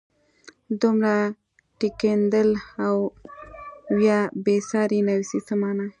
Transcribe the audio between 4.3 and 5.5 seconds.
بېسیار نویسي